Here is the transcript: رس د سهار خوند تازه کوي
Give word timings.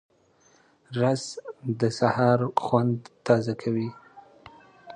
رس 0.99 1.23
د 1.79 1.81
سهار 1.99 2.39
خوند 2.63 2.97
تازه 3.25 3.53
کوي 3.61 3.89